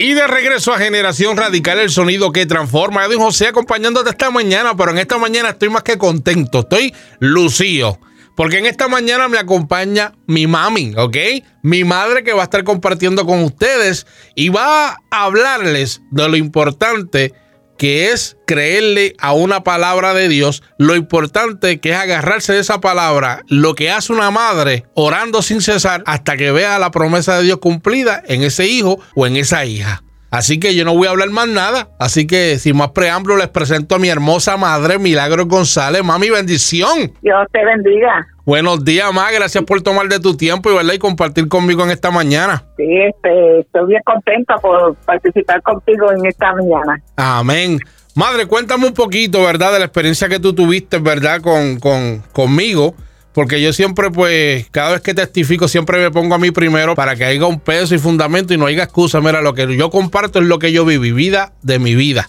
Y 0.00 0.14
de 0.14 0.28
regreso 0.28 0.72
a 0.72 0.78
Generación 0.78 1.36
Radical, 1.36 1.80
el 1.80 1.90
sonido 1.90 2.30
que 2.30 2.46
transforma. 2.46 3.04
Edwin 3.04 3.18
José 3.18 3.48
acompañándote 3.48 4.10
esta 4.10 4.30
mañana, 4.30 4.76
pero 4.76 4.92
en 4.92 4.98
esta 4.98 5.18
mañana 5.18 5.48
estoy 5.48 5.70
más 5.70 5.82
que 5.82 5.98
contento, 5.98 6.60
estoy 6.60 6.94
lucido. 7.18 7.98
Porque 8.36 8.58
en 8.58 8.66
esta 8.66 8.86
mañana 8.86 9.26
me 9.26 9.38
acompaña 9.38 10.12
mi 10.28 10.46
mami, 10.46 10.94
¿ok? 10.96 11.16
Mi 11.62 11.82
madre 11.82 12.22
que 12.22 12.32
va 12.32 12.42
a 12.42 12.44
estar 12.44 12.62
compartiendo 12.62 13.26
con 13.26 13.42
ustedes 13.42 14.06
y 14.36 14.50
va 14.50 14.90
a 15.10 15.24
hablarles 15.24 16.00
de 16.12 16.28
lo 16.28 16.36
importante 16.36 17.34
que 17.78 18.10
es 18.12 18.36
creerle 18.46 19.14
a 19.18 19.32
una 19.32 19.62
palabra 19.64 20.12
de 20.12 20.28
Dios, 20.28 20.62
lo 20.76 20.96
importante 20.96 21.80
que 21.80 21.92
es 21.92 21.96
agarrarse 21.96 22.52
de 22.52 22.60
esa 22.60 22.80
palabra, 22.80 23.42
lo 23.48 23.74
que 23.74 23.90
hace 23.90 24.12
una 24.12 24.30
madre 24.30 24.84
orando 24.94 25.40
sin 25.40 25.62
cesar 25.62 26.02
hasta 26.04 26.36
que 26.36 26.50
vea 26.50 26.78
la 26.78 26.90
promesa 26.90 27.38
de 27.38 27.44
Dios 27.44 27.58
cumplida 27.58 28.22
en 28.26 28.42
ese 28.42 28.66
hijo 28.66 29.00
o 29.14 29.26
en 29.26 29.36
esa 29.36 29.64
hija. 29.64 30.02
Así 30.30 30.60
que 30.60 30.74
yo 30.74 30.84
no 30.84 30.94
voy 30.94 31.06
a 31.06 31.10
hablar 31.10 31.30
más 31.30 31.48
nada. 31.48 31.88
Así 31.98 32.26
que 32.26 32.58
sin 32.58 32.76
más 32.76 32.90
preámbulo 32.90 33.36
les 33.36 33.48
presento 33.48 33.94
a 33.94 33.98
mi 33.98 34.08
hermosa 34.08 34.56
madre 34.56 34.98
Milagro 34.98 35.46
González. 35.46 36.04
Mami, 36.04 36.30
bendición. 36.30 37.12
Dios 37.22 37.46
te 37.52 37.64
bendiga. 37.64 38.26
Buenos 38.44 38.84
días, 38.84 39.12
ma. 39.12 39.30
Gracias 39.30 39.64
por 39.64 39.82
tomar 39.82 40.08
de 40.08 40.20
tu 40.20 40.36
tiempo 40.36 40.70
y, 40.70 40.74
¿verdad? 40.74 40.94
y 40.94 40.98
compartir 40.98 41.48
conmigo 41.48 41.82
en 41.84 41.90
esta 41.90 42.10
mañana. 42.10 42.64
Sí, 42.76 42.84
este, 42.84 43.60
estoy 43.60 43.88
bien 43.88 44.02
contenta 44.04 44.56
por 44.56 44.94
participar 44.96 45.62
contigo 45.62 46.12
en 46.12 46.26
esta 46.26 46.52
mañana. 46.54 47.02
Amén. 47.16 47.78
Madre, 48.14 48.46
cuéntame 48.46 48.86
un 48.86 48.94
poquito, 48.94 49.44
¿verdad? 49.44 49.72
De 49.72 49.78
la 49.78 49.84
experiencia 49.84 50.28
que 50.28 50.40
tú 50.40 50.54
tuviste, 50.54 50.98
¿verdad? 50.98 51.40
Con, 51.40 51.78
con, 51.78 52.22
conmigo 52.32 52.94
porque 53.38 53.62
yo 53.62 53.72
siempre, 53.72 54.10
pues, 54.10 54.68
cada 54.70 54.90
vez 54.90 55.00
que 55.00 55.14
testifico, 55.14 55.68
siempre 55.68 56.00
me 56.00 56.10
pongo 56.10 56.34
a 56.34 56.38
mí 56.38 56.50
primero 56.50 56.96
para 56.96 57.14
que 57.14 57.24
haya 57.24 57.46
un 57.46 57.60
peso 57.60 57.94
y 57.94 57.98
fundamento 57.98 58.52
y 58.52 58.58
no 58.58 58.66
haya 58.66 58.82
excusa. 58.82 59.20
Mira, 59.20 59.42
lo 59.42 59.54
que 59.54 59.76
yo 59.76 59.90
comparto 59.90 60.40
es 60.40 60.46
lo 60.46 60.58
que 60.58 60.72
yo 60.72 60.84
viví, 60.84 61.12
vida 61.12 61.52
de 61.62 61.78
mi 61.78 61.94
vida. 61.94 62.26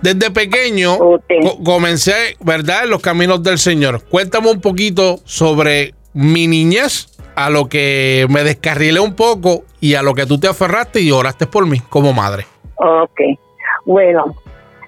Desde 0.00 0.30
pequeño 0.30 0.96
comencé, 1.64 2.36
¿verdad?, 2.38 2.84
en 2.84 2.90
los 2.90 3.02
caminos 3.02 3.42
del 3.42 3.58
Señor. 3.58 4.04
Cuéntame 4.08 4.48
un 4.48 4.60
poquito 4.60 5.18
sobre 5.24 5.94
mi 6.12 6.46
niñez, 6.46 7.08
a 7.34 7.50
lo 7.50 7.68
que 7.68 8.24
me 8.30 8.44
descarrilé 8.44 9.00
un 9.00 9.16
poco 9.16 9.64
y 9.80 9.96
a 9.96 10.04
lo 10.04 10.14
que 10.14 10.24
tú 10.24 10.38
te 10.38 10.46
aferraste 10.46 11.00
y 11.00 11.10
oraste 11.10 11.48
por 11.48 11.66
mí 11.66 11.80
como 11.88 12.12
madre. 12.12 12.46
Ok, 12.76 13.20
bueno, 13.86 14.36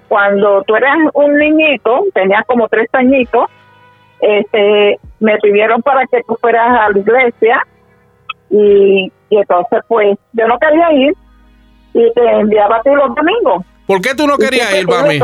cuando 0.06 0.62
tú 0.62 0.76
eras 0.76 0.96
un 1.12 1.36
niñito, 1.36 2.04
tenías 2.14 2.44
como 2.46 2.68
tres 2.68 2.88
añitos, 2.92 3.50
este, 4.20 5.00
me 5.20 5.36
pidieron 5.38 5.82
para 5.82 6.06
que 6.06 6.20
tú 6.26 6.36
fueras 6.40 6.66
a 6.68 6.90
la 6.90 6.98
iglesia 6.98 7.66
y, 8.50 9.12
entonces 9.30 9.80
pues 9.88 10.16
yo 10.32 10.46
no 10.46 10.58
quería 10.58 10.92
ir 10.92 11.14
y 11.94 12.12
te 12.12 12.30
enviaba 12.40 12.76
a 12.76 12.82
ti 12.82 12.90
los 12.90 13.14
domingos. 13.14 13.64
¿Por 13.86 14.00
qué 14.00 14.14
tú 14.14 14.26
no 14.26 14.36
querías 14.36 14.74
ir, 14.76 14.86
mami? 14.86 15.18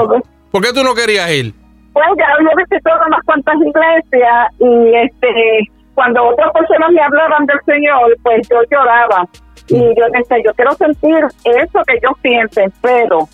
¿Por 0.51 0.63
qué 0.63 0.73
tú 0.73 0.83
no 0.83 0.95
querías 0.95 1.31
ir? 1.31 1.55
Pues 1.93 2.07
ya 2.17 2.27
había 2.39 2.55
visitado 2.57 3.01
unas 3.07 3.23
cuantas 3.25 3.55
iglesias 3.57 4.49
y 4.59 4.95
este 4.95 5.71
cuando 5.95 6.25
otras 6.27 6.51
personas 6.53 6.91
me 6.91 7.03
hablaban 7.03 7.45
del 7.47 7.59
Señor, 7.67 8.17
pues 8.23 8.49
yo 8.49 8.57
lloraba. 8.71 9.29
Y 9.69 9.77
mm. 9.77 9.95
yo 9.95 10.05
decía, 10.13 10.39
yo 10.45 10.55
quiero 10.55 10.73
sentir 10.73 11.25
eso 11.45 11.83
que 11.87 11.95
ellos 11.95 12.13
sienten, 12.23 12.73
pero 12.81 13.29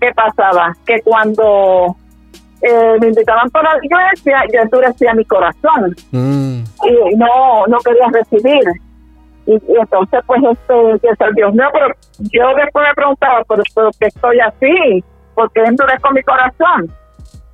¿qué 0.00 0.12
pasaba? 0.14 0.74
Que 0.86 1.00
cuando 1.02 1.96
eh, 2.62 2.96
me 3.00 3.08
invitaban 3.08 3.48
para 3.50 3.74
la 3.74 3.84
iglesia, 3.84 4.42
yo 4.52 4.60
endurecía 4.60 5.14
mi 5.14 5.24
corazón 5.24 5.94
mm. 6.10 6.62
y 6.84 7.16
no 7.16 7.66
no 7.66 7.78
quería 7.78 8.08
recibir. 8.12 8.62
Y, 9.46 9.54
entonces, 9.68 10.20
pues, 10.26 10.40
este, 10.44 11.00
que 11.00 11.24
el 11.24 11.34
Dios 11.34 11.52
mío, 11.54 11.66
pero 11.72 11.86
yo 12.18 12.54
después 12.54 12.86
me 12.86 12.94
preguntaba, 12.94 13.42
¿pero, 13.48 13.62
pero 13.74 13.90
qué 13.98 14.06
estoy 14.06 14.38
así? 14.38 15.04
¿Por 15.34 15.50
qué 15.52 15.62
endurezco 15.62 16.10
mi 16.12 16.22
corazón? 16.22 16.92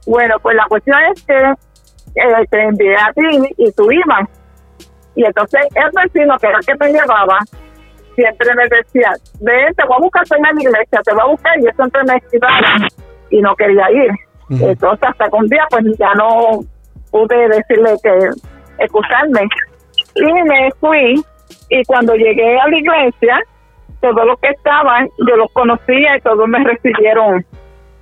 Bueno, 0.07 0.34
pues 0.43 0.57
la 0.57 0.67
cuestión 0.69 0.99
es 1.12 1.23
que 1.23 1.55
eh, 2.17 2.47
te 2.51 2.62
envié 2.62 2.97
a 2.97 3.12
ti 3.15 3.55
y 3.56 3.73
tú 3.73 3.91
ibas. 3.91 4.28
Y 5.15 5.25
entonces 5.25 5.61
el 5.75 5.91
vecino, 5.94 6.37
que 6.38 6.47
era 6.49 6.59
el 6.59 6.67
que 6.67 6.75
me 6.75 6.93
llevaba, 6.93 7.38
siempre 8.15 8.55
me 8.55 8.65
decía, 8.69 9.12
ven, 9.41 9.75
te 9.75 9.84
voy 9.87 9.97
a 9.97 10.00
buscar 10.00 10.25
en 10.37 10.43
la 10.43 10.62
iglesia, 10.62 11.00
te 11.05 11.12
voy 11.12 11.23
a 11.23 11.27
buscar, 11.27 11.59
y 11.61 11.67
eso 11.67 11.77
siempre 11.77 12.03
me 12.05 12.21
y 13.31 13.41
no 13.41 13.55
quería 13.56 13.91
ir. 13.91 14.11
Entonces, 14.49 15.09
hasta 15.09 15.29
que 15.29 15.37
un 15.37 15.47
día, 15.49 15.67
pues 15.71 15.84
ya 15.99 16.15
no 16.15 16.61
pude 17.11 17.49
decirle 17.49 17.97
que 18.03 18.84
escucharme. 18.84 19.49
Y 20.15 20.33
me 20.45 20.71
fui, 20.81 21.23
y 21.71 21.84
cuando 21.84 22.15
llegué 22.15 22.59
a 22.59 22.69
la 22.69 22.77
iglesia, 22.77 23.41
todos 24.01 24.27
los 24.27 24.39
que 24.41 24.49
estaban, 24.49 25.09
yo 25.27 25.37
los 25.37 25.51
conocía 25.53 26.17
y 26.17 26.21
todos 26.21 26.49
me 26.49 26.62
recibieron 26.62 27.45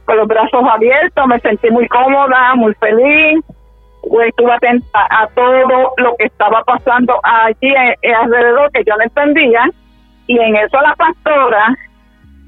con 0.05 0.17
los 0.19 0.29
brazos 0.29 0.63
abiertos, 0.71 1.27
me 1.27 1.41
sentí 1.41 1.71
muy 1.71 1.89
cómoda, 1.89 2.55
muy 2.57 2.75
feliz, 2.75 3.43
pues 4.09 4.29
estuve 4.29 4.53
atenta 4.53 5.07
a 5.11 5.27
todo 5.29 5.95
lo 5.97 6.15
que 6.17 6.27
estaba 6.27 6.63
pasando 6.65 7.19
allí 7.23 7.75
alrededor 8.23 8.71
que 8.73 8.85
yo 8.85 8.95
no 8.97 9.05
entendía, 9.05 9.71
y 10.27 10.39
en 10.39 10.57
eso 10.57 10.79
la 10.81 10.95
pastora 10.95 11.75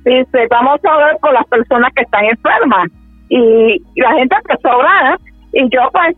dice, 0.04 0.46
vamos 0.50 0.80
a 0.84 0.96
ver 0.98 1.18
con 1.20 1.32
las 1.32 1.46
personas 1.46 1.92
que 1.94 2.02
están 2.02 2.26
enfermas 2.26 2.88
y, 3.28 3.82
la 3.96 4.12
gente 4.12 4.36
empezó 4.36 4.68
a 4.70 4.76
orar 4.76 5.20
y 5.52 5.62
yo 5.70 5.80
pues 5.92 6.16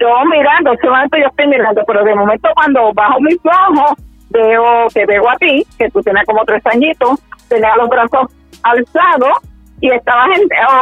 yo 0.00 0.08
mirando, 0.26 0.72
solamente 0.80 1.20
yo 1.20 1.26
estoy 1.26 1.48
mirando, 1.48 1.82
pero 1.86 2.04
de 2.04 2.14
momento 2.14 2.48
cuando 2.54 2.92
bajo 2.94 3.20
mis 3.20 3.38
ojos 3.44 3.92
veo 4.30 4.86
que 4.94 5.06
veo 5.06 5.28
a 5.28 5.36
ti, 5.36 5.66
que 5.78 5.90
tú 5.90 6.00
tienes 6.02 6.24
como 6.26 6.44
tres 6.44 6.64
añitos, 6.66 7.20
tenías 7.48 7.76
los 7.76 7.88
brazos 7.88 8.32
alzados 8.62 9.38
y 9.80 9.90
estabas 9.90 10.28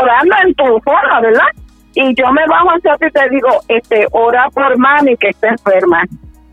orando 0.03 0.37
en 0.45 0.55
tu 0.55 0.81
forma, 0.81 1.21
¿verdad? 1.21 1.49
Y 1.95 2.15
yo 2.15 2.31
me 2.31 2.47
bajo 2.47 2.71
hacia 2.71 2.95
ti 2.97 3.07
y 3.07 3.11
te 3.11 3.29
digo, 3.31 3.49
este, 3.69 4.07
ora 4.13 4.49
por 4.53 4.77
mami 4.77 5.17
que 5.17 5.31
está 5.31 5.49
enferma. 5.49 6.03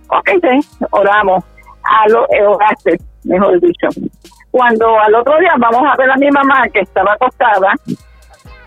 Ok, 0.07 0.29
sí, 0.41 0.85
oramos. 0.91 1.43
A 1.83 2.07
lo, 2.07 2.23
eh, 2.31 2.97
mejor 3.25 3.59
dicho. 3.59 3.87
Cuando 4.51 4.99
al 4.99 5.13
otro 5.15 5.37
día 5.39 5.53
vamos 5.57 5.81
a 5.83 5.97
ver 5.97 6.11
a 6.11 6.15
mi 6.15 6.29
mamá 6.29 6.63
que 6.71 6.79
estaba 6.79 7.13
acostada, 7.13 7.73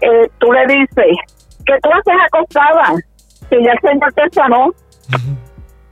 eh, 0.01 0.29
tú 0.39 0.53
le 0.53 0.67
dices, 0.67 1.17
¿qué 1.65 1.75
tú 1.83 1.91
haces 1.91 2.15
acostada? 2.27 2.95
Si 3.49 3.63
ya 3.63 3.73
el 3.73 3.81
Señor 3.81 4.13
te 4.13 4.31
sanó. 4.31 4.71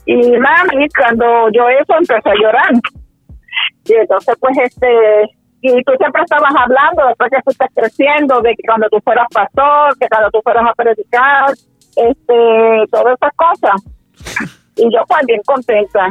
Y 0.06 0.16
mami, 0.38 0.88
cuando 0.98 1.48
yo 1.52 1.68
eso, 1.68 1.94
empecé 1.98 2.30
a 2.30 2.34
llorar. 2.34 2.72
Y 3.86 3.94
entonces, 3.94 4.34
pues, 4.38 4.56
este, 4.58 4.88
y 5.62 5.82
tú 5.84 5.92
siempre 5.98 6.22
estabas 6.22 6.52
hablando, 6.56 7.06
después 7.06 7.30
que 7.30 7.42
fuiste 7.42 7.66
creciendo, 7.74 8.40
de 8.42 8.54
que 8.54 8.62
cuando 8.66 8.88
tú 8.90 8.98
fueras 9.02 9.26
pastor, 9.32 9.96
que 9.98 10.08
cuando 10.08 10.30
tú 10.30 10.40
fueras 10.42 10.64
a 10.66 10.74
predicar, 10.74 11.50
este, 11.96 12.86
todas 12.90 13.14
esas 13.14 13.32
cosas. 13.36 13.82
Y 14.76 14.92
yo, 14.92 15.02
pues, 15.06 15.26
bien 15.26 15.40
contenta. 15.46 16.10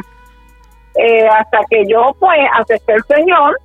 Eh, 0.96 1.26
hasta 1.28 1.58
que 1.70 1.84
yo, 1.86 2.12
pues, 2.18 2.38
acepté 2.54 2.94
el 2.94 3.04
Señor, 3.04 3.56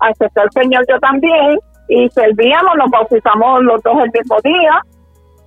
acepté 0.00 0.40
el 0.40 0.50
Señor 0.50 0.84
yo 0.88 0.98
también, 1.00 1.58
y 1.88 2.08
servíamos, 2.10 2.76
nos 2.76 2.90
bautizamos 2.90 3.62
los 3.62 3.82
dos 3.82 3.96
el 4.04 4.10
mismo 4.12 4.36
día, 4.42 4.80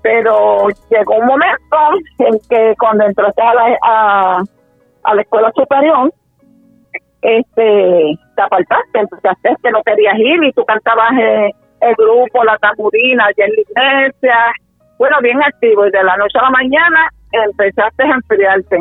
pero 0.02 0.68
llegó 0.90 1.16
un 1.16 1.26
momento 1.26 1.78
en 2.20 2.40
que 2.50 2.76
cuando 2.80 3.06
entraste 3.06 3.42
a 3.42 3.54
la, 3.54 3.78
a, 5.04 5.16
la 5.16 5.22
escuela 5.22 5.52
superior, 5.56 6.14
este, 7.22 8.20
te 8.36 8.42
apartaste, 8.42 9.00
entonces 9.00 9.58
que 9.64 9.72
no 9.72 9.82
querías 9.84 10.18
ir 10.18 10.44
y 10.44 10.52
tú 10.54 10.64
cantabas 10.66 11.12
eh, 11.20 11.52
el 11.82 11.96
grupo, 11.96 12.44
la 12.44 12.58
tamburina, 12.58 13.26
allá 13.26 13.46
en 13.46 13.52
la 13.52 13.62
iglesia, 13.62 14.38
bueno, 14.98 15.18
bien 15.22 15.42
activo 15.42 15.86
y 15.86 15.92
de 15.92 16.04
la 16.04 16.18
noche 16.18 16.38
a 16.40 16.44
la 16.44 16.52
mañana 16.52 17.10
empezaste 17.32 18.04
a 18.04 18.16
enfriarte. 18.16 18.80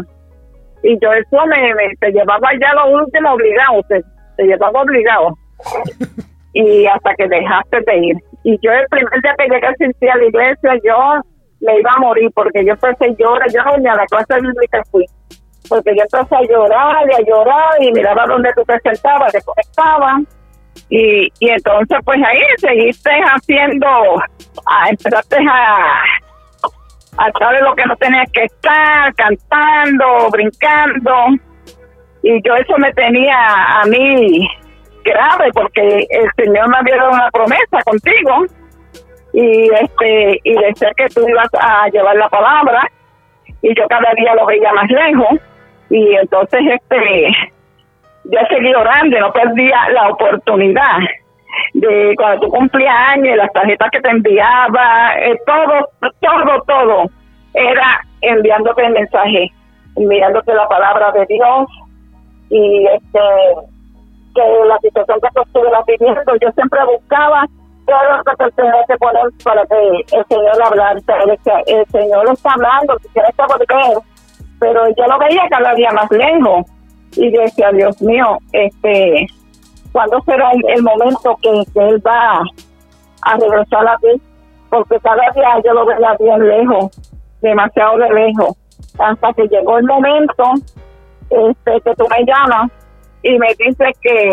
Y 0.82 0.98
yo 1.00 1.12
eso 1.12 1.46
me, 1.46 1.96
te 2.00 2.12
llevaba 2.12 2.50
ya 2.60 2.72
lo 2.74 3.00
último 3.00 3.32
obligado, 3.32 3.82
te, 3.88 4.04
te 4.36 4.44
llevaba 4.44 4.82
obligado. 4.82 5.36
y 6.56 6.86
hasta 6.86 7.14
que 7.16 7.28
dejaste 7.28 7.80
de 7.86 7.96
ir. 7.98 8.16
Y 8.42 8.58
yo 8.62 8.72
el 8.72 8.86
primer 8.88 9.20
día 9.20 9.34
que 9.36 9.44
llegué 9.44 9.66
a 9.66 10.12
a 10.14 10.16
la 10.16 10.24
iglesia, 10.24 10.70
yo 10.82 11.20
me 11.60 11.78
iba 11.78 11.92
a 11.92 12.00
morir 12.00 12.30
porque 12.34 12.64
yo 12.64 12.72
empecé 12.72 13.04
a 13.04 13.16
llorar, 13.18 13.46
yo 13.52 13.76
ni 13.78 13.88
a 13.88 13.94
la 13.94 14.06
clase 14.06 14.40
bíblica 14.40 14.82
fui, 14.90 15.04
porque 15.68 15.94
yo 15.94 16.04
empecé 16.04 16.34
a 16.34 16.42
llorar 16.48 17.04
y 17.10 17.14
a 17.14 17.26
llorar 17.26 17.82
y 17.82 17.92
miraba 17.92 18.24
dónde 18.26 18.50
tú 18.54 18.62
te 18.64 18.78
sentabas, 18.80 19.32
te 19.32 19.42
conectabas. 19.42 20.22
Y, 20.88 21.28
y 21.40 21.50
entonces 21.50 21.98
pues 22.04 22.18
ahí 22.24 22.40
seguiste 22.56 23.10
haciendo, 23.10 23.88
a, 24.66 24.88
empezaste 24.88 25.36
a, 25.36 26.02
a 27.18 27.32
saber 27.38 27.62
lo 27.64 27.74
que 27.74 27.84
no 27.84 27.96
tenías 27.96 28.30
que 28.32 28.44
estar, 28.44 29.14
cantando, 29.14 30.30
brincando. 30.30 31.12
Y 32.22 32.40
yo 32.42 32.54
eso 32.54 32.78
me 32.78 32.92
tenía 32.94 33.36
a 33.82 33.84
mí 33.84 34.48
grave 35.06 35.50
porque 35.54 36.06
el 36.10 36.30
Señor 36.36 36.68
me 36.68 36.78
había 36.78 36.96
dado 36.96 37.10
una 37.10 37.30
promesa 37.30 37.78
contigo 37.84 38.44
y 39.32 39.68
este 39.74 40.40
y 40.44 40.54
decía 40.54 40.90
que 40.96 41.06
tú 41.08 41.26
ibas 41.28 41.48
a 41.58 41.88
llevar 41.88 42.16
la 42.16 42.28
palabra 42.28 42.88
y 43.62 43.74
yo 43.74 43.86
cada 43.88 44.12
día 44.14 44.34
lo 44.34 44.46
veía 44.46 44.72
más 44.72 44.88
lejos 44.90 45.40
y 45.90 46.14
entonces 46.14 46.60
este 46.74 47.28
yo 48.24 48.38
seguí 48.50 48.74
orando 48.74 49.18
no 49.20 49.32
perdía 49.32 49.88
la 49.90 50.08
oportunidad 50.08 50.98
de 51.74 52.14
cuando 52.16 52.46
tu 52.46 52.52
cumpleaños, 52.52 53.36
las 53.36 53.52
tarjetas 53.52 53.90
que 53.90 54.00
te 54.00 54.10
enviaba, 54.10 55.14
eh, 55.18 55.36
todo, 55.46 55.88
todo, 56.20 56.62
todo, 56.66 57.10
era 57.54 58.00
enviándote 58.20 58.84
el 58.84 58.92
mensaje, 58.92 59.50
enviándote 59.96 60.54
la 60.54 60.68
palabra 60.68 61.12
de 61.12 61.26
Dios 61.26 61.68
y 62.50 62.86
este 62.86 63.20
que 64.36 64.68
la 64.68 64.78
situación 64.78 65.18
que 65.20 65.28
tú 65.52 65.60
viviendo, 65.86 66.32
yo 66.40 66.52
siempre 66.52 66.80
buscaba 66.84 67.46
todo 67.86 67.98
lo 68.16 68.24
que 68.24 68.54
que 68.88 68.96
poner 68.98 69.22
para 69.42 69.64
que 69.66 70.16
el 70.16 70.24
Señor 70.28 70.62
hablara. 70.62 71.00
El 71.66 71.86
Señor 71.86 72.30
está 72.30 72.52
hablando, 72.52 72.96
volver, 73.48 73.98
pero 74.58 74.88
yo 74.96 75.06
lo 75.06 75.18
veía 75.18 75.42
cada 75.48 75.74
día 75.74 75.90
más 75.92 76.10
lejos 76.10 76.66
y 77.16 77.30
decía, 77.30 77.70
Dios 77.72 78.00
mío, 78.02 78.38
este, 78.52 79.26
¿cuándo 79.92 80.20
será 80.26 80.50
el, 80.52 80.82
momento 80.82 81.36
que, 81.42 81.64
Él 81.80 82.02
va 82.06 82.42
a 83.22 83.36
regresar 83.36 83.88
a 83.88 83.96
ti? 83.98 84.20
Porque 84.68 84.98
cada 85.00 85.30
día 85.34 85.62
yo 85.64 85.72
lo 85.72 85.86
veía 85.86 86.16
bien 86.18 86.48
lejos, 86.48 86.90
demasiado 87.40 87.98
de 87.98 88.10
lejos, 88.10 88.56
hasta 88.98 89.32
que 89.32 89.46
llegó 89.48 89.78
el 89.78 89.84
momento 89.84 90.44
este, 91.30 91.80
que 91.80 91.94
tú 91.94 92.06
me 92.10 92.24
llamas 92.24 92.70
y 93.22 93.38
me 93.38 93.48
dices 93.58 93.96
que, 94.00 94.30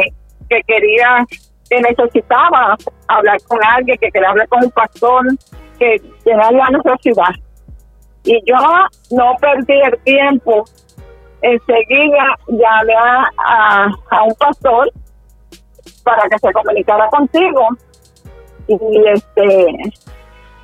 que 0.50 0.62
quería, 0.68 1.26
que 1.70 1.82
necesitaba 1.82 2.76
hablar 3.08 3.38
con 3.48 3.60
alguien, 3.64 3.98
que 4.00 4.10
quería 4.12 4.30
hablar 4.30 4.48
con 4.50 4.64
un 4.64 4.72
pastor, 4.72 5.26
que 5.80 6.02
tenía 6.24 6.52
la 6.52 6.70
necesidad. 6.70 7.34
Y 8.24 8.42
yo 8.46 8.56
no 9.12 9.36
perdí 9.40 9.80
el 9.82 9.98
tiempo. 10.04 10.64
Enseguida 11.42 12.38
llamé 12.48 12.94
a, 12.96 13.90
a, 14.12 14.24
un 14.24 14.34
pastor 14.36 14.90
para 16.04 16.30
que 16.30 16.40
se 16.40 16.54
comunicara 16.54 17.08
contigo. 17.10 17.68
Y 18.68 18.78
este 19.08 19.94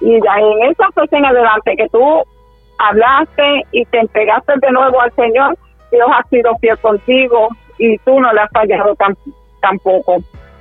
y 0.01 0.22
ya 0.24 0.36
en 0.38 0.72
esa 0.72 0.89
fecha 0.95 1.18
en 1.18 1.25
adelante 1.25 1.75
que 1.75 1.89
tú 1.89 2.24
hablaste 2.77 3.65
y 3.74 3.83
te 3.86 4.00
entregaste 4.00 4.54
de 4.62 4.72
nuevo 4.72 5.01
al 5.01 5.13
Señor 5.15 5.57
Dios 5.92 6.10
ha 6.13 6.27
sido 6.30 6.56
fiel 6.60 6.77
contigo 6.80 7.50
y 7.79 7.97
tú 7.99 8.19
no 8.19 8.31
le 8.31 8.41
has 8.41 8.51
fallado 8.51 8.95
tampoco. 9.61 10.17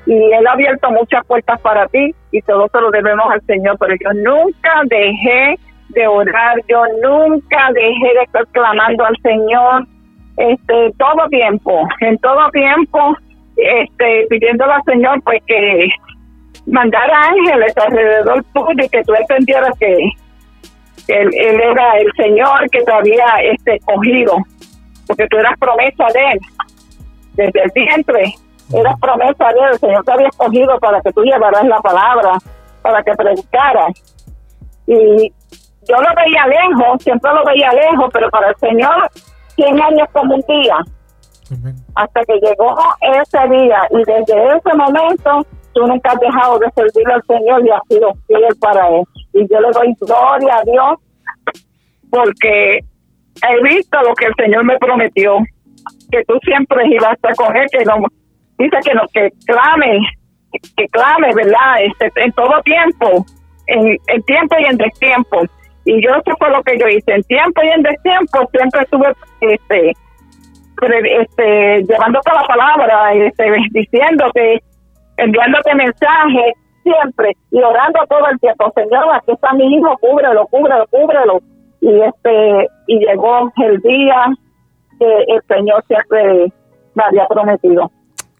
Y 0.06 0.14
él 0.14 0.46
ha 0.46 0.52
abierto 0.52 0.90
muchas 0.90 1.26
puertas 1.26 1.60
para 1.60 1.86
ti 1.88 2.14
y 2.32 2.40
todo 2.42 2.68
se 2.68 2.80
lo 2.80 2.90
debemos 2.90 3.30
al 3.30 3.42
Señor 3.42 3.76
pero 3.78 3.94
yo 4.00 4.12
nunca 4.14 4.82
dejé 4.86 5.56
de 5.90 6.06
orar 6.06 6.56
yo 6.66 6.82
nunca 7.02 7.70
dejé 7.74 8.14
de 8.14 8.22
estar 8.22 8.46
clamando 8.48 9.04
al 9.04 9.16
Señor 9.22 9.86
este 10.38 10.92
todo 10.98 11.28
tiempo, 11.28 11.86
en 12.00 12.16
todo 12.18 12.48
tiempo, 12.50 13.16
este 13.56 14.26
pidiéndole 14.30 14.72
al 14.72 14.84
Señor 14.84 15.20
pues 15.24 15.42
que 15.46 15.88
mandara 16.66 17.20
ángeles 17.28 17.76
alrededor 17.76 18.44
tuyo 18.54 18.84
y 18.84 18.88
que 18.88 19.02
tú 19.02 19.14
entendieras 19.14 19.76
que, 19.78 20.10
él, 21.08 21.30
era 21.34 21.98
el 21.98 22.12
Señor 22.16 22.70
que 22.70 22.82
te 22.82 22.92
había 22.92 23.26
este 23.42 23.80
cogido, 23.80 24.36
porque 25.06 25.26
tú 25.28 25.38
eras 25.38 25.58
promesa 25.58 26.04
de 26.14 26.32
él, 26.32 26.38
desde 27.38 27.62
el 27.62 27.70
vientre, 27.72 28.34
eras 28.72 28.98
promesa 29.00 29.44
de 29.52 29.60
él, 29.60 29.72
el 29.72 29.78
Señor 29.78 30.04
te 30.04 30.12
había 30.12 30.28
escogido 30.28 30.78
para 30.80 31.00
que 31.00 31.12
tú 31.12 31.22
llevaras 31.22 31.64
la 31.64 31.78
palabra, 31.78 32.32
para 32.82 33.02
que 33.04 33.12
predicaras. 33.12 33.92
Y 34.86 35.32
yo 35.88 35.96
lo 35.96 36.08
veía 36.16 36.46
lejos, 36.48 37.02
siempre 37.02 37.32
lo 37.32 37.44
veía 37.44 37.72
lejos, 37.72 38.10
pero 38.12 38.28
para 38.30 38.48
el 38.48 38.56
Señor 38.56 39.08
100 39.54 39.80
años 39.80 40.08
como 40.12 40.34
un 40.34 40.44
día. 40.48 40.76
Hasta 41.94 42.24
que 42.24 42.34
llegó 42.40 42.76
ese 43.00 43.48
día 43.48 43.80
y 43.90 43.98
desde 43.98 44.56
ese 44.56 44.74
momento 44.76 45.46
tú 45.72 45.86
nunca 45.86 46.10
has 46.10 46.20
dejado 46.20 46.58
de 46.58 46.70
servir 46.72 47.08
al 47.10 47.22
Señor 47.22 47.64
y 47.64 47.70
has 47.70 47.82
sido 47.88 48.12
fiel 48.26 48.56
para 48.60 48.88
Él. 48.88 49.04
Y 49.32 49.48
yo 49.48 49.60
le 49.60 49.70
doy 49.70 49.94
gloria 50.00 50.56
a 50.56 50.62
Dios 50.64 50.98
porque 52.10 52.78
he 52.78 53.62
visto 53.62 54.02
lo 54.02 54.14
que 54.14 54.26
el 54.26 54.34
Señor 54.34 54.64
me 54.64 54.78
prometió, 54.78 55.38
que 56.10 56.24
tú 56.24 56.38
siempre 56.44 56.86
ibas 56.88 57.18
a 57.22 57.58
Él, 57.58 57.66
que 57.70 57.84
no, 57.84 57.96
dice 58.58 58.76
que 58.84 58.94
no, 58.94 59.02
que 59.12 59.30
clame, 59.46 60.00
que 60.76 60.86
clame, 60.88 61.34
¿verdad? 61.34 61.82
Este, 61.82 62.10
en 62.22 62.32
todo 62.32 62.60
tiempo, 62.62 63.26
en, 63.66 63.96
en 64.06 64.22
tiempo 64.22 64.56
y 64.58 64.64
en 64.64 64.76
destiempo 64.76 65.42
y 65.88 66.02
yo 66.04 66.10
eso 66.10 66.36
fue 66.38 66.50
lo 66.50 66.62
que 66.62 66.78
yo 66.78 66.86
hice. 66.86 67.14
En 67.14 67.22
tiempo 67.22 67.62
y 67.62 67.68
en 67.68 67.82
destiempo 67.82 68.46
siempre 68.52 68.82
estuve 68.82 69.08
este, 69.40 69.92
este, 71.20 71.82
llevándote 71.84 72.30
la 72.30 72.46
palabra, 72.46 73.14
este, 73.14 73.44
diciéndote, 73.70 74.62
enviándote 75.16 75.74
mensajes 75.74 76.52
siempre 76.82 77.32
y 77.50 77.62
orando 77.62 78.00
todo 78.06 78.28
el 78.30 78.38
tiempo. 78.38 78.70
Señor, 78.74 79.14
aquí 79.14 79.32
está 79.32 79.54
mi 79.54 79.76
hijo, 79.76 79.96
cúbrelo, 79.98 80.46
cúbrelo, 80.48 80.86
cúbrelo. 80.90 81.40
Y 81.80 82.00
este 82.02 82.68
y 82.86 82.98
llegó 82.98 83.50
el 83.56 83.80
día 83.80 84.26
que 84.98 85.34
el 85.34 85.42
Señor 85.48 85.84
siempre 85.86 86.52
me 86.94 87.02
había 87.02 87.26
prometido. 87.26 87.90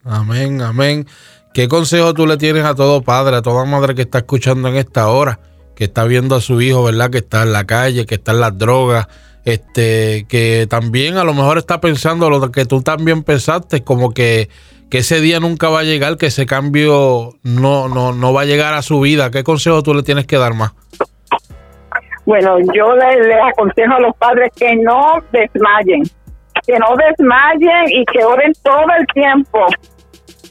Amén, 0.05 0.61
amén. 0.63 1.07
¿Qué 1.55 1.69
consejo 1.69 2.15
tú 2.15 2.27
le 2.27 2.37
tienes 2.37 2.65
a 2.65 2.75
todo 2.75 3.03
padre, 3.03 3.37
a 3.37 3.43
toda 3.43 3.65
madre 3.65 3.95
que 3.95 4.03
está 4.03 4.19
escuchando 4.19 4.69
en 4.69 4.77
esta 4.77 5.09
hora? 5.09 5.39
que 5.79 5.85
está 5.85 6.03
viendo 6.03 6.35
a 6.35 6.41
su 6.41 6.61
hijo, 6.61 6.83
¿verdad? 6.83 7.09
Que 7.09 7.19
está 7.19 7.45
en 7.45 7.53
la 7.53 7.65
calle, 7.65 8.05
que 8.05 8.17
está 8.17 8.33
en 8.33 8.41
las 8.41 8.59
drogas, 8.59 9.07
este, 9.45 10.27
que 10.29 10.67
también 10.69 11.19
a 11.19 11.23
lo 11.23 11.35
mejor 11.35 11.57
está 11.57 11.81
pensando 11.81 12.29
lo 12.31 12.51
que 12.51 12.65
tú 12.65 12.83
también 12.83 13.23
pensaste, 13.23 13.85
como 13.85 14.13
que, 14.13 14.49
que 14.91 14.99
ese 14.99 15.21
día 15.21 15.39
nunca 15.39 15.69
va 15.69 15.79
a 15.79 15.85
llegar, 15.85 16.17
que 16.17 16.27
ese 16.27 16.47
cambio 16.47 17.35
no, 17.45 17.89
no, 17.89 18.13
no 18.13 18.33
va 18.33 18.41
a 18.41 18.45
llegar 18.45 18.75
a 18.75 18.83
su 18.83 18.99
vida. 18.99 19.31
¿Qué 19.31 19.45
consejo 19.45 19.85
tú 19.85 19.95
le 19.95 20.03
tienes 20.03 20.27
que 20.27 20.37
dar 20.37 20.53
más? 20.55 20.73
Bueno, 22.27 22.59
yo 22.75 22.97
le 22.97 23.41
aconsejo 23.41 23.95
a 23.95 24.01
los 24.01 24.17
padres 24.17 24.51
que 24.57 24.75
no 24.75 25.23
desmayen, 25.31 26.03
que 26.69 26.79
no 26.79 26.95
desmayen 26.97 27.89
y 27.89 28.05
que 28.05 28.23
oren 28.23 28.53
todo 28.63 28.85
el 28.99 29.07
tiempo 29.15 29.67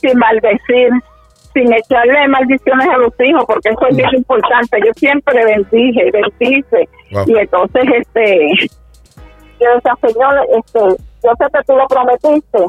sin 0.02 0.18
maldecir, 0.18 0.90
sin 1.54 1.72
echarle 1.72 2.28
maldiciones 2.28 2.88
a 2.88 2.98
los 2.98 3.14
hijos, 3.20 3.46
porque 3.46 3.70
eso 3.70 3.88
es 3.88 3.98
bien 3.98 4.10
importante. 4.16 4.80
Yo 4.84 4.92
siempre 4.96 5.46
bendije, 5.46 6.10
bendice. 6.12 6.90
Y 7.28 7.38
entonces, 7.38 7.84
este, 8.00 8.50
yo 9.62 9.76
decía, 9.76 9.94
Señor, 10.02 10.48
este, 10.58 10.80
yo 11.24 11.32
sé 11.38 11.46
que 11.54 11.64
tú 11.68 11.76
lo 11.76 11.86
prometiste 11.88 12.66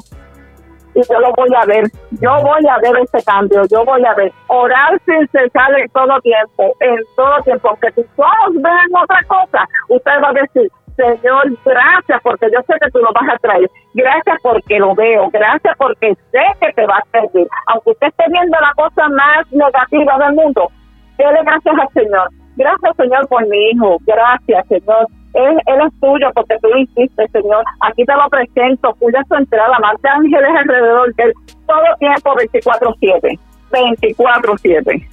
y 0.94 1.00
yo 1.10 1.18
lo 1.18 1.32
voy 1.32 1.48
a 1.56 1.64
ver. 1.64 1.84
Yo 2.20 2.30
voy 2.42 2.66
a 2.68 2.78
ver 2.82 3.00
ese 3.02 3.24
cambio, 3.24 3.62
yo 3.70 3.82
voy 3.86 4.04
a 4.04 4.12
ver. 4.12 4.30
Orar 4.48 5.00
sin 5.06 5.26
cesar 5.28 5.72
en 5.78 5.88
todo 5.88 6.20
tiempo, 6.20 6.76
en 6.80 6.98
todo 7.16 7.42
tiempo. 7.44 7.70
Porque 7.70 7.92
si 7.92 8.08
todos 8.14 8.54
ven 8.56 8.96
otra 9.02 9.22
cosa, 9.26 9.66
usted 9.88 10.12
va 10.22 10.28
a 10.28 10.32
decir, 10.34 10.70
Señor, 10.96 11.44
gracias 11.64 11.97
porque 12.22 12.46
yo 12.52 12.60
sé 12.66 12.74
que 12.80 12.90
tú 12.90 12.98
lo 12.98 13.12
vas 13.12 13.34
a 13.34 13.38
traer. 13.38 13.70
Gracias 13.94 14.38
porque 14.42 14.78
lo 14.78 14.94
veo. 14.94 15.28
Gracias 15.30 15.76
porque 15.76 16.14
sé 16.32 16.44
que 16.60 16.72
te 16.72 16.86
va 16.86 16.98
a 16.98 17.10
servir. 17.10 17.46
Aunque 17.68 17.90
usted 17.90 18.06
esté 18.08 18.24
viendo 18.30 18.56
la 18.60 18.72
cosa 18.74 19.08
más 19.08 19.50
negativa 19.52 20.18
del 20.18 20.34
mundo, 20.34 20.70
dele 21.16 21.40
gracias 21.44 21.74
al 21.78 21.88
Señor. 21.92 22.28
Gracias, 22.56 22.96
Señor, 22.96 23.28
por 23.28 23.46
mi 23.46 23.70
hijo. 23.70 23.98
Gracias, 24.04 24.66
Señor. 24.66 25.06
Él, 25.34 25.56
es 25.66 26.00
tuyo 26.00 26.28
porque 26.34 26.56
tú 26.60 26.68
lo 26.68 26.78
hiciste, 26.78 27.28
Señor. 27.28 27.62
Aquí 27.80 28.04
te 28.04 28.14
lo 28.14 28.28
presento. 28.28 28.94
Cuida 28.98 29.22
su 29.28 29.34
entrada. 29.36 29.78
Más 29.78 30.00
de 30.02 30.08
ángeles 30.08 30.50
alrededor 30.58 31.14
de 31.14 31.24
él. 31.24 31.32
Todo 31.66 31.84
tiempo 32.00 32.34
24-7. 32.34 33.38
24-7. 33.70 35.08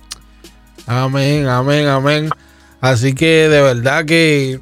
Amén, 0.88 1.48
amén, 1.48 1.88
amén. 1.88 2.30
Así 2.82 3.14
que 3.14 3.48
de 3.50 3.62
verdad 3.62 4.06
que 4.06 4.60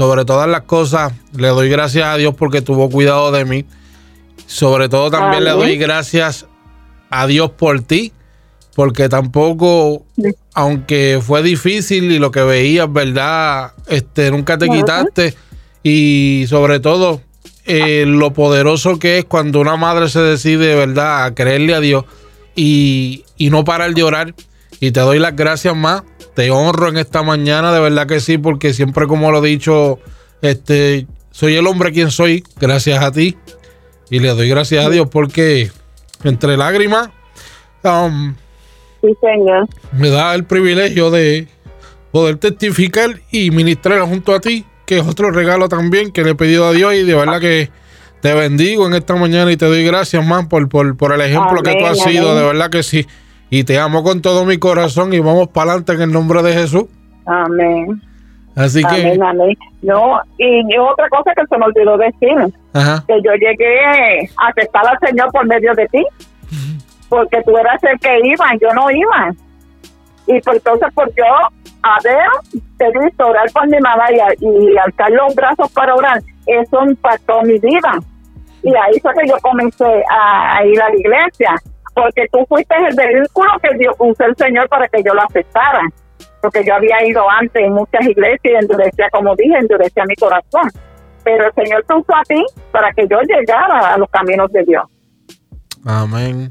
sobre 0.00 0.24
todas 0.24 0.48
las 0.48 0.62
cosas, 0.62 1.12
le 1.36 1.48
doy 1.48 1.68
gracias 1.68 2.06
a 2.06 2.16
Dios 2.16 2.34
porque 2.34 2.62
tuvo 2.62 2.88
cuidado 2.88 3.32
de 3.32 3.44
mí. 3.44 3.66
Sobre 4.46 4.88
todo 4.88 5.10
también 5.10 5.44
le 5.44 5.50
doy 5.50 5.76
gracias 5.76 6.46
a 7.10 7.26
Dios 7.26 7.50
por 7.50 7.82
ti, 7.82 8.10
porque 8.74 9.10
tampoco, 9.10 10.06
aunque 10.54 11.20
fue 11.22 11.42
difícil 11.42 12.10
y 12.12 12.18
lo 12.18 12.30
que 12.30 12.40
veías, 12.40 12.90
¿verdad? 12.90 13.72
Este, 13.88 14.30
nunca 14.30 14.56
te 14.56 14.70
quitaste. 14.70 15.34
Y 15.82 16.46
sobre 16.48 16.80
todo, 16.80 17.20
eh, 17.66 18.06
lo 18.06 18.32
poderoso 18.32 18.98
que 18.98 19.18
es 19.18 19.26
cuando 19.26 19.60
una 19.60 19.76
madre 19.76 20.08
se 20.08 20.20
decide, 20.20 20.76
¿verdad?, 20.76 21.26
a 21.26 21.34
creerle 21.34 21.74
a 21.74 21.80
Dios 21.80 22.06
y, 22.56 23.26
y 23.36 23.50
no 23.50 23.64
parar 23.64 23.92
de 23.92 24.02
orar. 24.02 24.34
Y 24.80 24.92
te 24.92 25.00
doy 25.00 25.18
las 25.18 25.36
gracias 25.36 25.76
más 25.76 26.04
te 26.34 26.50
honro 26.50 26.88
en 26.88 26.96
esta 26.96 27.22
mañana, 27.22 27.72
de 27.72 27.80
verdad 27.80 28.06
que 28.06 28.20
sí, 28.20 28.38
porque 28.38 28.72
siempre 28.72 29.06
como 29.06 29.30
lo 29.30 29.44
he 29.44 29.48
dicho, 29.48 29.98
este, 30.42 31.06
soy 31.30 31.56
el 31.56 31.66
hombre 31.66 31.92
quien 31.92 32.10
soy, 32.10 32.44
gracias 32.60 33.02
a 33.02 33.12
ti. 33.12 33.36
Y 34.10 34.18
le 34.18 34.28
doy 34.28 34.48
gracias 34.48 34.84
a 34.84 34.90
Dios 34.90 35.08
porque 35.08 35.70
entre 36.24 36.56
lágrimas 36.56 37.10
um, 37.84 38.34
me 39.92 40.10
da 40.10 40.34
el 40.34 40.44
privilegio 40.44 41.10
de 41.10 41.46
poder 42.10 42.36
testificar 42.36 43.20
y 43.30 43.50
ministrar 43.50 44.00
junto 44.00 44.34
a 44.34 44.40
ti, 44.40 44.66
que 44.84 44.98
es 44.98 45.06
otro 45.06 45.30
regalo 45.30 45.68
también 45.68 46.10
que 46.10 46.24
le 46.24 46.30
he 46.30 46.34
pedido 46.34 46.66
a 46.66 46.72
Dios 46.72 46.94
y 46.94 47.04
de 47.04 47.14
verdad 47.14 47.40
que 47.40 47.70
te 48.20 48.34
bendigo 48.34 48.86
en 48.86 48.94
esta 48.94 49.14
mañana 49.14 49.50
y 49.52 49.56
te 49.56 49.66
doy 49.66 49.84
gracias 49.84 50.26
más 50.26 50.46
por, 50.46 50.68
por, 50.68 51.12
el 51.12 51.20
ejemplo 51.20 51.62
que 51.62 51.74
tú 51.76 51.86
has 51.86 52.00
sido, 52.00 52.34
de 52.34 52.44
verdad 52.44 52.68
que 52.68 52.82
sí. 52.82 53.06
Y 53.50 53.64
te 53.64 53.78
amo 53.78 54.04
con 54.04 54.22
todo 54.22 54.44
mi 54.44 54.58
corazón 54.58 55.12
y 55.12 55.18
vamos 55.18 55.48
para 55.48 55.72
adelante 55.72 55.92
en 55.92 56.02
el 56.02 56.12
nombre 56.12 56.40
de 56.42 56.52
Jesús. 56.52 56.84
Amén. 57.26 58.00
Así 58.54 58.82
que... 58.82 58.94
Amén, 58.94 59.22
amén. 59.22 59.56
No, 59.82 60.20
y 60.38 60.78
otra 60.78 61.08
cosa 61.08 61.32
que 61.34 61.46
se 61.46 61.58
me 61.58 61.64
olvidó 61.64 61.96
decir, 61.96 62.54
Ajá. 62.72 63.04
que 63.08 63.14
yo 63.24 63.32
llegué 63.32 64.20
a 64.36 64.48
aceptar 64.48 64.86
al 64.86 64.98
Señor 65.00 65.32
por 65.32 65.46
medio 65.46 65.74
de 65.74 65.86
ti, 65.88 66.04
porque 67.08 67.42
tú 67.44 67.56
eras 67.56 67.82
el 67.82 67.98
que 67.98 68.20
iba, 68.24 68.46
yo 68.60 68.72
no 68.72 68.90
iba. 68.90 69.32
Y 70.26 70.40
por 70.42 70.54
entonces, 70.54 70.88
por 70.94 71.08
yo, 71.16 71.24
a 71.82 71.98
ver, 72.04 72.62
te 72.78 72.86
he 72.86 73.04
visto 73.04 73.26
orar 73.26 73.50
por 73.52 73.66
mi 73.68 73.80
mamá 73.80 74.04
y, 74.12 74.76
alzar 74.76 75.10
los 75.10 75.34
brazos 75.34 75.72
para 75.72 75.94
orar, 75.94 76.20
eso 76.46 76.84
impactó 76.84 77.42
mi 77.42 77.58
vida. 77.58 77.98
Y 78.62 78.68
ahí 78.68 79.00
fue 79.00 79.12
que 79.14 79.28
yo 79.28 79.36
comencé 79.42 80.04
a, 80.10 80.58
a 80.58 80.66
ir 80.66 80.80
a 80.80 80.88
la 80.90 80.96
iglesia, 80.96 81.54
porque 82.00 82.26
tú 82.32 82.46
fuiste 82.48 82.74
el 82.76 82.96
vehículo 82.96 83.50
que 83.62 83.76
Dios 83.76 83.94
usó 83.98 84.24
el 84.24 84.36
Señor 84.36 84.68
para 84.68 84.88
que 84.88 85.02
yo 85.02 85.12
lo 85.12 85.22
aceptara. 85.22 85.82
Porque 86.40 86.64
yo 86.64 86.74
había 86.74 87.06
ido 87.06 87.28
antes 87.28 87.62
en 87.62 87.74
muchas 87.74 88.06
iglesias 88.06 88.40
y 88.44 88.54
endurecía, 88.54 89.10
como 89.10 89.36
dije, 89.36 89.58
endurecía 89.58 90.04
mi 90.06 90.16
corazón. 90.16 90.70
Pero 91.22 91.46
el 91.46 91.52
Señor 91.52 91.84
te 91.86 91.94
usó 91.94 92.16
a 92.16 92.22
ti 92.22 92.42
para 92.72 92.90
que 92.92 93.06
yo 93.06 93.20
llegara 93.20 93.94
a 93.94 93.98
los 93.98 94.08
caminos 94.08 94.50
de 94.52 94.64
Dios. 94.64 94.84
Amén. 95.84 96.50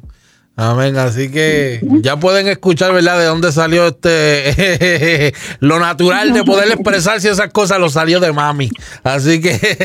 Amén. 0.59 0.97
Así 0.97 1.31
que 1.31 1.79
ya 2.01 2.17
pueden 2.17 2.49
escuchar, 2.49 2.91
¿verdad? 2.91 3.17
De 3.17 3.23
dónde 3.23 3.49
salió 3.53 3.87
este 3.87 5.33
lo 5.61 5.79
natural 5.79 6.33
de 6.33 6.43
poder 6.43 6.67
expresarse 6.69 7.29
esas 7.29 7.49
cosas 7.53 7.79
lo 7.79 7.89
salió 7.89 8.19
de 8.19 8.33
mami. 8.33 8.69
Así 9.03 9.39
que 9.39 9.57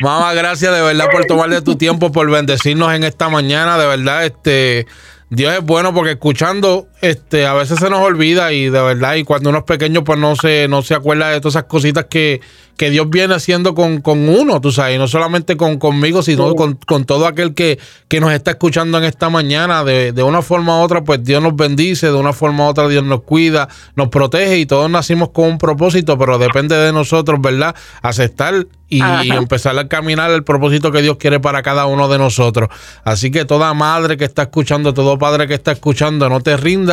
mamá, 0.00 0.34
gracias 0.34 0.70
de 0.70 0.82
verdad 0.82 1.06
por 1.10 1.24
tomarle 1.24 1.62
tu 1.62 1.76
tiempo, 1.76 2.12
por 2.12 2.30
bendecirnos 2.30 2.92
en 2.92 3.04
esta 3.04 3.30
mañana. 3.30 3.78
De 3.78 3.86
verdad, 3.86 4.26
este 4.26 4.86
Dios 5.30 5.54
es 5.54 5.62
bueno 5.62 5.94
porque 5.94 6.10
escuchando, 6.10 6.88
este, 7.02 7.46
a 7.46 7.52
veces 7.54 7.80
se 7.80 7.90
nos 7.90 7.98
olvida 7.98 8.52
y 8.52 8.70
de 8.70 8.80
verdad, 8.80 9.16
y 9.16 9.24
cuando 9.24 9.50
uno 9.50 9.58
es 9.58 9.64
pequeño, 9.64 10.04
pues 10.04 10.20
no 10.20 10.36
se, 10.36 10.68
no 10.68 10.82
se 10.82 10.94
acuerda 10.94 11.30
de 11.30 11.40
todas 11.40 11.56
esas 11.56 11.64
cositas 11.64 12.06
que, 12.08 12.40
que 12.76 12.90
Dios 12.90 13.10
viene 13.10 13.34
haciendo 13.34 13.74
con, 13.74 14.00
con 14.00 14.28
uno, 14.28 14.60
tú 14.60 14.70
sabes, 14.70 14.94
y 14.94 14.98
no 14.98 15.08
solamente 15.08 15.56
con, 15.56 15.78
conmigo, 15.78 16.22
sino 16.22 16.54
con, 16.54 16.74
con 16.74 17.04
todo 17.04 17.26
aquel 17.26 17.54
que, 17.54 17.80
que 18.06 18.20
nos 18.20 18.32
está 18.32 18.52
escuchando 18.52 18.98
en 18.98 19.04
esta 19.04 19.30
mañana. 19.30 19.82
De, 19.82 20.12
de 20.12 20.22
una 20.22 20.42
forma 20.42 20.78
u 20.78 20.82
otra, 20.82 21.02
pues 21.02 21.24
Dios 21.24 21.42
nos 21.42 21.56
bendice, 21.56 22.06
de 22.06 22.14
una 22.14 22.32
forma 22.32 22.66
u 22.66 22.68
otra 22.68 22.86
Dios 22.86 23.04
nos 23.04 23.22
cuida, 23.22 23.68
nos 23.96 24.08
protege 24.08 24.58
y 24.58 24.66
todos 24.66 24.88
nacimos 24.88 25.30
con 25.30 25.46
un 25.46 25.58
propósito, 25.58 26.16
pero 26.16 26.38
depende 26.38 26.76
de 26.76 26.92
nosotros, 26.92 27.40
¿verdad? 27.40 27.74
Aceptar 28.00 28.66
y, 28.88 29.00
Ajá. 29.00 29.22
empezar 29.24 29.78
a 29.78 29.88
caminar 29.88 30.30
el 30.32 30.44
propósito 30.44 30.92
que 30.92 31.00
Dios 31.00 31.16
quiere 31.16 31.40
para 31.40 31.62
cada 31.62 31.86
uno 31.86 32.08
de 32.08 32.18
nosotros. 32.18 32.68
Así 33.04 33.30
que 33.30 33.46
toda 33.46 33.72
madre 33.72 34.18
que 34.18 34.24
está 34.26 34.42
escuchando, 34.42 34.92
todo 34.92 35.18
padre 35.18 35.46
que 35.48 35.54
está 35.54 35.72
escuchando, 35.72 36.28
no 36.28 36.40
te 36.40 36.58
rindas, 36.58 36.91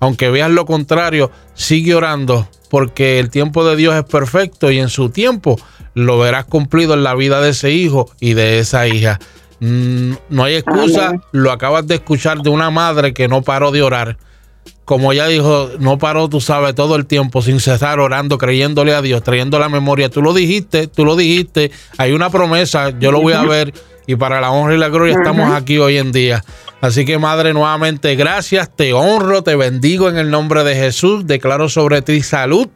aunque 0.00 0.30
veas 0.30 0.50
lo 0.50 0.66
contrario, 0.66 1.30
sigue 1.54 1.94
orando, 1.94 2.48
porque 2.70 3.18
el 3.18 3.30
tiempo 3.30 3.64
de 3.64 3.76
Dios 3.76 3.94
es 3.94 4.04
perfecto 4.04 4.70
y 4.70 4.78
en 4.78 4.88
su 4.88 5.10
tiempo 5.10 5.58
lo 5.94 6.18
verás 6.18 6.44
cumplido 6.44 6.94
en 6.94 7.02
la 7.02 7.14
vida 7.14 7.40
de 7.40 7.50
ese 7.50 7.72
hijo 7.72 8.10
y 8.20 8.34
de 8.34 8.58
esa 8.58 8.86
hija. 8.86 9.18
Mm, 9.60 10.12
no 10.30 10.44
hay 10.44 10.54
excusa, 10.54 11.14
lo 11.32 11.50
acabas 11.50 11.86
de 11.86 11.96
escuchar 11.96 12.38
de 12.38 12.50
una 12.50 12.70
madre 12.70 13.12
que 13.12 13.28
no 13.28 13.42
paró 13.42 13.70
de 13.70 13.82
orar 13.82 14.18
como 14.88 15.12
ella 15.12 15.26
dijo, 15.26 15.68
no 15.80 15.98
paró, 15.98 16.30
tú 16.30 16.40
sabes, 16.40 16.74
todo 16.74 16.96
el 16.96 17.04
tiempo 17.04 17.42
sin 17.42 17.60
cesar 17.60 18.00
orando, 18.00 18.38
creyéndole 18.38 18.94
a 18.94 19.02
Dios, 19.02 19.22
trayendo 19.22 19.58
la 19.58 19.68
memoria. 19.68 20.08
Tú 20.08 20.22
lo 20.22 20.32
dijiste, 20.32 20.86
tú 20.86 21.04
lo 21.04 21.14
dijiste, 21.14 21.70
hay 21.98 22.12
una 22.12 22.30
promesa, 22.30 22.98
yo 22.98 23.12
lo 23.12 23.20
voy 23.20 23.34
a 23.34 23.42
ver 23.42 23.74
y 24.06 24.16
para 24.16 24.40
la 24.40 24.50
honra 24.50 24.74
y 24.74 24.78
la 24.78 24.88
gloria 24.88 25.14
estamos 25.14 25.52
aquí 25.52 25.76
hoy 25.76 25.98
en 25.98 26.10
día. 26.10 26.42
Así 26.80 27.04
que 27.04 27.18
Madre, 27.18 27.52
nuevamente 27.52 28.14
gracias, 28.14 28.70
te 28.74 28.92
honro, 28.92 29.42
te 29.42 29.56
bendigo 29.56 30.08
en 30.08 30.16
el 30.16 30.30
nombre 30.30 30.62
de 30.64 30.76
Jesús, 30.76 31.26
declaro 31.26 31.68
sobre 31.68 32.02
ti 32.02 32.22
salud. 32.22 32.68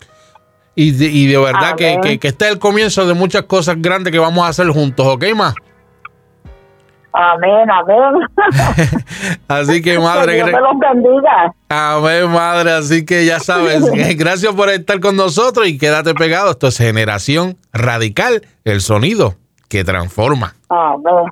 Y 0.75 0.93
de, 0.93 1.05
y 1.07 1.27
de 1.27 1.39
verdad 1.39 1.77
que, 1.77 1.99
que, 2.03 2.19
que 2.19 2.29
este 2.29 2.47
es 2.47 2.53
el 2.53 2.59
comienzo 2.59 3.07
de 3.07 3.15
muchas 3.15 3.43
cosas 3.43 3.77
grandes 3.79 4.11
que 4.13 4.19
vamos 4.19 4.45
a 4.45 4.49
hacer 4.49 4.69
juntos, 4.69 5.07
¿ok, 5.07 5.25
ma? 5.37 5.55
Amén, 7.15 7.71
amén. 7.71 8.27
Así 9.49 9.83
que, 9.83 9.93
que 9.93 9.99
madre, 9.99 10.35
Dios 10.37 10.49
gre- 10.49 10.53
me 10.53 10.61
los 10.61 10.79
bendiga. 10.81 11.55
Amén, 11.69 12.31
madre. 12.33 12.73
Así 12.73 13.05
que 13.05 13.27
ya 13.27 13.39
sabes, 13.39 13.85
gracias 14.17 14.55
por 14.55 14.71
estar 14.71 14.99
con 14.99 15.15
nosotros 15.17 15.69
y 15.69 15.77
quédate 15.77 16.15
pegado. 16.15 16.53
Esto 16.53 16.69
es 16.69 16.79
Generación 16.79 17.59
Radical, 17.73 18.47
el 18.65 18.81
sonido 18.81 19.35
que 19.69 19.85
transforma. 19.85 20.55
Amén. 20.71 21.27